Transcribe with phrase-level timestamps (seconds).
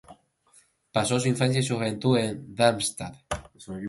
[0.91, 3.17] Pasó su infancia y su juventud en Darmstadt.